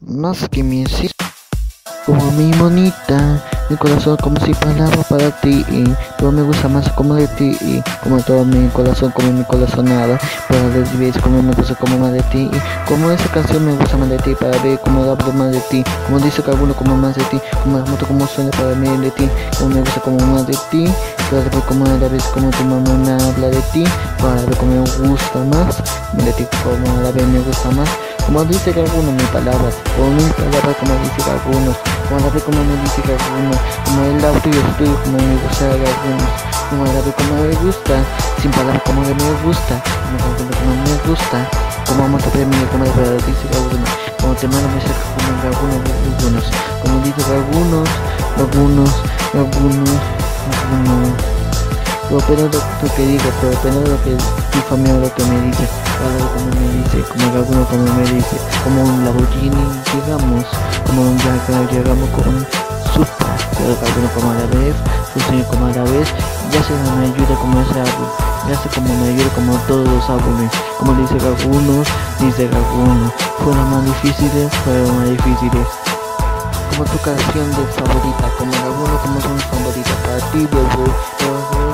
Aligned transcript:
más 0.00 0.48
que 0.48 0.62
mi 0.62 0.84
como 2.08 2.30
mi 2.32 2.50
monita, 2.54 3.18
mi 3.68 3.76
corazón 3.76 4.16
como 4.16 4.40
si 4.40 4.54
palabra 4.54 5.02
para 5.10 5.30
ti 5.42 5.62
y 5.70 5.84
todo 6.16 6.32
me 6.32 6.40
gusta 6.40 6.66
más 6.66 6.90
como 6.92 7.14
de 7.14 7.28
ti 7.28 7.54
y 7.60 7.82
como 8.02 8.18
todo 8.22 8.46
mi 8.46 8.66
corazón 8.68 9.10
como 9.10 9.30
mi 9.30 9.44
corazonada 9.44 10.18
para 10.48 10.68
recibir 10.70 11.20
como 11.20 11.42
me 11.42 11.52
gusta 11.52 11.74
como 11.74 11.98
más 11.98 12.12
de 12.12 12.22
ti 12.32 12.50
y 12.50 12.88
como 12.88 13.10
esa 13.10 13.28
canción 13.28 13.66
me 13.66 13.74
gusta 13.74 13.98
más 13.98 14.08
de 14.08 14.16
ti 14.20 14.34
para 14.34 14.56
ver 14.62 14.80
como 14.80 15.02
hablo 15.02 15.32
más 15.34 15.52
de 15.52 15.60
ti 15.68 15.84
como 16.06 16.18
dice 16.18 16.42
que 16.42 16.50
alguno 16.50 16.74
como 16.74 16.96
más 16.96 17.14
de 17.14 17.24
ti 17.24 17.38
como 17.62 17.78
la 17.78 17.84
moto 17.84 18.06
como 18.06 18.26
suena 18.26 18.50
para 18.52 18.74
mí 18.74 18.88
de 19.02 19.10
ti 19.10 19.28
como 19.58 19.74
me 19.74 19.80
gusta 19.80 20.00
como 20.00 20.18
más 20.18 20.46
de 20.46 20.56
ti 20.70 20.86
para 21.30 21.42
ver 21.42 21.62
como 21.68 21.84
la 21.84 22.08
vez 22.08 22.24
como 22.32 22.48
tu 22.50 22.64
mamá 22.64 22.94
me 23.04 23.10
habla 23.22 23.48
de 23.48 23.60
ti 23.74 23.84
para 24.18 24.40
ver 24.46 24.56
como 24.56 24.72
me 24.72 25.10
gusta 25.10 25.40
más 25.40 25.76
de 26.24 26.32
ti 26.32 26.46
como 26.64 27.02
la 27.02 27.10
vez 27.10 27.26
me 27.26 27.40
gusta 27.40 27.70
más 27.72 28.07
como 28.28 28.44
dice 28.44 28.72
que 28.74 28.80
algunos 28.80 29.14
mis 29.14 29.28
palabras, 29.32 29.74
como 29.96 30.10
mis 30.10 30.28
palabras 30.36 30.76
como 30.76 30.92
dice 31.00 31.16
que 31.24 31.30
algunos, 31.32 31.76
como 32.08 32.20
la 32.20 32.28
como 32.28 32.60
me 32.60 32.76
dice 32.84 33.00
que 33.00 33.16
algunos, 33.16 33.56
como 33.88 34.04
el 34.04 34.20
auto 34.22 34.50
yo 34.52 34.60
estoy 34.68 34.92
como 35.00 35.16
me 35.16 35.34
gusta 35.40 35.64
de 35.64 35.80
algunos, 35.88 36.28
como 36.68 36.84
la 36.84 37.00
como 37.08 37.34
me 37.40 37.56
gusta, 37.64 37.94
sin 38.42 38.50
palabras 38.50 38.82
como 38.84 39.00
que 39.00 39.14
me 39.16 39.32
gusta, 39.48 39.80
como 39.80 40.18
como 40.44 40.76
me 40.76 41.08
gusta, 41.08 41.38
como 41.88 42.02
vamos 42.04 42.20
a 42.20 42.28
mi 42.36 42.60
como 42.68 42.84
de 42.84 43.16
dice 43.16 43.48
que 43.48 43.56
algunos, 43.56 43.88
como 44.20 44.34
te 44.36 44.46
mando 44.46 44.68
me 44.76 44.80
cerca 44.84 45.08
como 45.16 45.32
algunos, 45.48 45.88
algunos, 45.88 46.44
como 46.84 47.00
dice 47.00 47.24
que 47.24 47.32
algunos, 47.32 47.88
algunos, 48.36 48.92
algunos, 49.32 49.96
algunos. 52.10 52.24
Pero 52.26 52.48
pero 52.48 52.48
lo 52.82 52.94
que 52.94 53.06
diga, 53.06 53.24
pero 53.40 53.58
pero 53.62 53.80
lo 53.80 54.02
que 54.02 54.10
mi 54.10 54.62
familia 54.68 55.00
lo 55.00 55.14
que 55.14 55.24
me 55.24 55.40
dice 55.46 55.68
algo 55.98 56.28
como 56.30 56.50
me 56.54 56.66
dice, 56.78 56.98
como 57.10 57.24
alguno 57.34 57.64
como 57.66 57.84
me 57.94 58.02
dice, 58.06 58.36
como 58.62 58.82
un 58.82 59.04
Lamborghini 59.04 59.64
llegamos, 59.90 60.46
como 60.86 61.02
un 61.02 61.18
Jaguar 61.18 61.66
llegamos 61.70 62.08
con 62.10 62.46
Supra, 62.94 63.34
pero 63.58 63.74
alguno 63.74 64.08
como 64.14 64.30
a 64.30 64.34
la 64.34 64.46
vez, 64.46 64.74
su 65.12 65.18
como 65.50 65.66
a 65.66 65.70
la 65.70 65.82
vez, 65.90 66.08
ya 66.52 66.62
se 66.62 66.72
me 66.72 67.06
ayuda 67.06 67.34
como 67.40 67.60
ese 67.60 67.80
árbol, 67.80 68.08
ya 68.48 68.54
sé 68.62 68.68
como 68.74 68.94
me 68.94 69.08
ayuda 69.08 69.28
como 69.34 69.54
todos 69.66 69.88
los 69.88 70.04
árboles, 70.08 70.50
como 70.78 70.94
dice 70.94 71.14
algunos, 71.18 71.86
dice 72.20 72.46
algunos, 72.46 73.12
fueron 73.42 73.70
más 73.70 73.84
difíciles, 73.84 74.54
fueron 74.64 74.96
más 74.96 75.10
difíciles. 75.10 75.66
Como 76.70 76.84
tu 76.84 76.98
canción 76.98 77.50
de 77.50 77.66
favorita, 77.74 78.30
como 78.38 78.52
algunos 78.54 79.00
como 79.00 79.20
son 79.20 79.38
favoritas 79.50 79.96
para 80.06 80.18
ti, 80.30 80.46
bebé, 80.46 81.57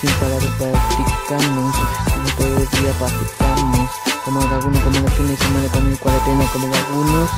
Sin 0.00 0.10
parar 0.20 0.44
practicamos 0.58 1.74
Como 2.12 2.28
todo 2.36 2.56
el 2.58 2.68
día 2.68 2.92
practicamos 2.98 3.90
Como 4.24 4.40
algunos 4.40 4.82
como 4.82 5.00
la 5.00 5.10
fin 5.10 5.28
de 5.28 5.36
semana 5.38 5.68
con 5.72 5.90
mi 5.90 5.96
cuarentena 5.96 6.44
Como 6.52 6.66
algunos. 6.66 7.30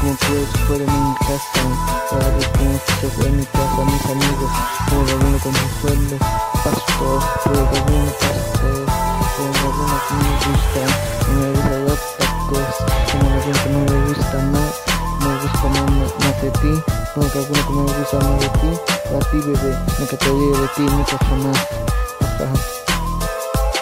Como 0.00 0.14
puedes 0.16 0.48
fuera 0.66 0.84
en 0.84 1.04
mi 1.04 1.14
casa. 1.20 1.62
Cada 2.10 2.28
vez 2.34 2.48
como 2.48 2.72
se 3.00 3.08
fue 3.14 3.26
en 3.26 3.36
mi 3.36 3.44
casa 3.46 3.84
mis 3.86 4.04
amigos. 4.06 4.50
Como 4.88 5.00
algunos 5.02 5.42
con 5.42 5.54
su 5.54 5.68
sueldo 5.80 6.16
Pasto 6.64 7.20
Pero 7.44 7.60
algunos 7.60 8.12
pastos 8.18 8.90
Como 9.36 9.48
algunos 9.70 10.02
que 10.08 10.14
me 10.18 10.30
gustan. 10.50 10.90
Como 11.22 11.38
me 11.38 11.50
gustan 11.52 11.84
los 11.86 12.00
tacos 12.18 12.74
Como 13.12 13.24
algunos 13.30 13.60
que 13.62 13.68
no 13.70 13.78
me 13.86 14.06
gustan 14.08 14.52
más 14.52 14.74
Me 15.20 15.30
gusta 15.42 15.66
más, 15.68 16.26
más 16.26 16.42
de 16.42 16.50
ti. 16.50 17.00
Que 17.14 17.38
alguno 17.38 17.66
como 17.66 17.82
me 17.82 17.92
gusta 17.98 18.18
más 18.18 18.40
de 18.40 18.48
ti, 18.48 18.80
para 19.10 19.30
ti 19.30 19.38
bebé, 19.38 19.76
nunca 19.98 20.16
te 20.16 20.30
olvides 20.30 20.60
de 20.60 20.68
ti, 20.68 20.82
nunca 20.82 21.18
jamás. 21.18 21.89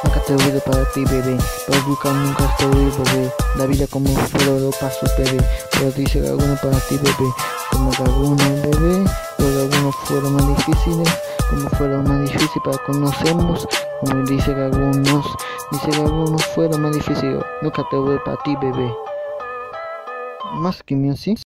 Nunca 0.05 0.21
te 0.21 0.35
olvides 0.35 0.63
para 0.63 0.85
ti 0.93 1.05
bebé, 1.05 1.37
pero 1.67 1.83
buscar 1.85 2.13
nunca 2.13 2.57
te 2.57 2.65
olvides 2.67 2.97
bebé. 2.99 3.33
La 3.57 3.67
vida 3.67 3.87
como 3.89 4.09
lo 4.11 4.71
paso 4.71 5.07
bebé, 5.19 5.39
pero 5.73 5.91
dice 5.93 6.27
alguno 6.27 6.57
para 6.63 6.79
ti 6.81 6.97
bebé, 6.97 7.33
como 7.71 7.91
que 7.91 8.03
algunos 8.03 8.63
bebé, 8.63 9.05
pero 9.37 9.61
algunos 9.63 9.95
fueron 10.05 10.35
más 10.35 10.49
difíciles, 10.49 11.09
como 11.51 11.69
fueron 11.71 12.05
más 12.05 12.21
difíciles 12.23 12.63
para 12.65 12.79
conocernos, 12.79 13.69
como 14.01 14.25
dice 14.25 14.55
que 14.55 14.63
algunos, 14.63 15.27
dice 15.73 15.91
que 15.91 15.97
algunos 15.97 16.45
fueron 16.47 16.83
más 16.83 16.93
difíciles, 16.93 17.43
nunca 17.63 17.85
te 17.91 17.97
olvides 17.97 18.21
para 18.25 18.37
ti 18.45 18.57
bebé. 18.61 18.95
Más 20.55 20.83
que 20.83 20.95
mi 20.95 21.11
así. 21.11 21.37